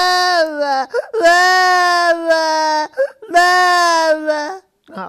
[0.00, 0.88] Mama,
[1.20, 2.88] mama,
[3.28, 4.62] mama.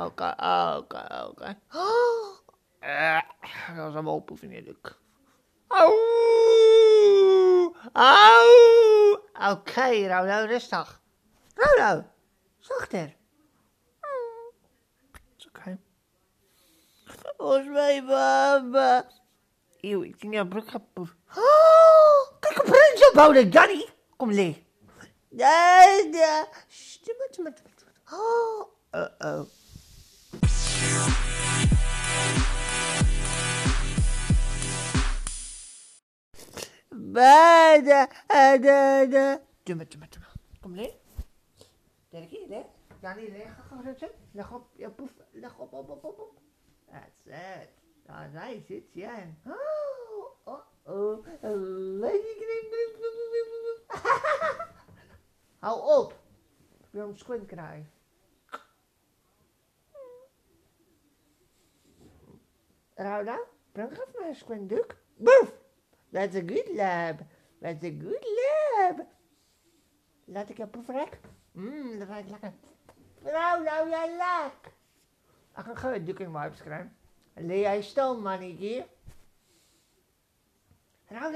[0.05, 0.29] Oké,
[0.77, 1.49] oké, oké.
[2.79, 3.21] Eh,
[3.75, 4.95] Dat is allemaal op, vind ik.
[5.67, 5.93] Auw,
[7.93, 9.19] auw.
[9.51, 11.01] Oké, Rauw, rustig.
[11.55, 12.03] Rauw,
[12.59, 13.15] zachter.
[15.37, 15.77] Is oké.
[17.37, 19.05] Volgens mij, mama.
[19.81, 20.81] Eeuw, ik denk dat broek gaat.
[20.95, 23.89] Oh, kijk een prins ophouden, Johnny.
[24.17, 24.69] Kom, lee.
[25.33, 26.45] Nee, nee.
[26.67, 27.85] Stimmt, stimmt, stimmt.
[28.11, 29.47] Oh, uh-oh.
[36.89, 39.41] Bada, ada, ada.
[39.63, 40.21] Doe doe doe
[40.61, 40.99] Kom, lee.
[42.09, 42.65] Derde keer, lee.
[43.01, 43.47] Johnny, lee.
[43.47, 44.09] Ga, ga zitten.
[44.33, 45.11] Leg op, ja, poef.
[45.31, 46.41] Leg op, op, op, op, op.
[46.91, 47.69] That's it.
[48.05, 49.13] Daar hij zit, ja.
[49.45, 52.40] Oh, oh, oh.
[55.61, 56.11] Hou op.
[56.79, 57.91] Ik wil hem squint krijgen.
[62.93, 63.39] Rauda,
[63.73, 64.97] even maar een squint duik.
[65.15, 65.53] Boef.
[66.11, 67.19] That's a good lab.
[67.59, 69.05] That's a good lab.
[70.25, 71.19] Laat ik je proefrek.
[71.51, 72.53] Mmm, dat ruikt lekker.
[73.19, 74.51] Nou, nou, jij.
[75.55, 76.97] Ik ga gewoon duik in wipes krijgen.
[77.33, 78.87] Lee jij stil, mannetje.
[81.09, 81.31] Nou.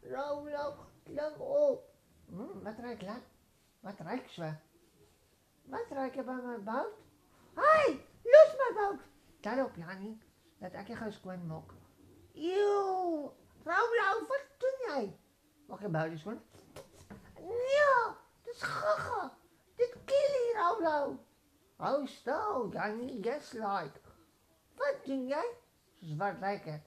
[0.00, 0.74] Nou.
[1.04, 1.91] Lang op.
[2.32, 3.22] Mm, wat ruikt lang?
[3.80, 4.54] Wat ruikt ze?
[5.62, 6.92] Wat ruikt je bij mijn bout?
[7.54, 9.00] Hoi, los mijn bout.
[9.40, 10.22] Tel op, Jannie.
[10.58, 11.74] Dat ik je squint mok.
[12.34, 13.34] Eeuw.
[13.64, 15.18] Nou, wat doe jij?
[15.66, 16.40] Mag je buiten schoon?
[17.46, 19.36] Ja, dat is gaga.
[19.76, 21.16] Dit kill hier, nou.
[21.76, 24.00] Oh, stil, Jannie, yes like.
[24.74, 25.54] Wat doe jij?
[26.00, 26.84] Zwart lijken.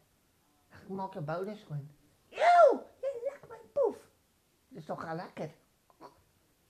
[0.69, 1.89] Ik maak je bouders gewoon.
[2.29, 3.97] Eeuw, je lekt mijn poef.
[4.64, 5.55] Dat is toch wel lekker.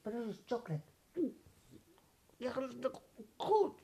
[0.04, 0.82] Is chocolate.
[2.38, 3.02] Je gaat het
[3.38, 3.80] goed.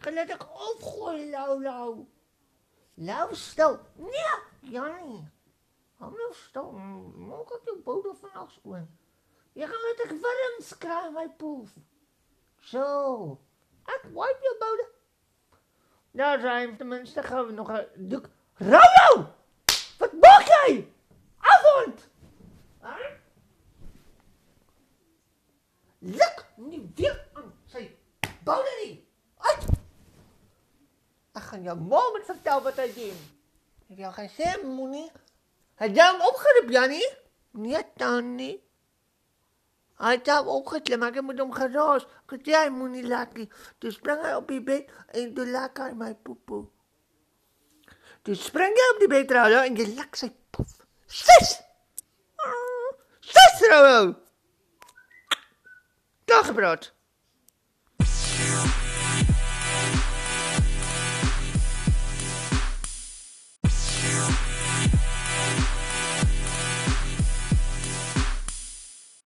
[0.00, 2.08] Je laat ik opgooien, lauw, lauw.
[2.94, 3.80] Lauw, stil.
[3.96, 5.28] Ja, Jannie.
[5.98, 6.70] Nou stil.
[7.16, 8.88] Maak ik je boter vanaf schoon.
[9.52, 11.70] Je gaat ik warm krijgen, mijn poef.
[12.58, 13.40] Zo.
[13.84, 14.88] Ik wipe je boter.
[16.10, 18.28] Nou, zijn tenminste gaan we nog een doek.
[18.54, 19.34] Rauw!
[19.98, 20.92] Wat maak jij?
[21.38, 22.08] Avond!
[22.80, 23.10] Huh?
[25.98, 27.90] Luk niet weer aan zijn
[28.42, 29.08] boderie.
[29.36, 29.68] Uit!
[31.32, 33.14] Ik ga jou moment vertellen wat hij deed.
[33.86, 35.10] Heb je al geen zin, Moenie?
[35.74, 37.16] Heb jij hem opgeroepen, Jannie?
[37.50, 38.60] Niet.
[39.96, 42.06] Hij heeft hem opgeklemd, maar ik moet hem geraast.
[42.28, 43.50] Ik jij moet niet laten.
[43.78, 46.68] Dus sprang hij op je bed en toen lak hij mijn poepoe.
[48.22, 50.86] Dus sprang hij op die bed, en je lak zijn poef.
[51.06, 51.62] Zes!
[52.36, 54.14] Ah, Zes, Rauw!
[56.24, 56.93] Dagbrood.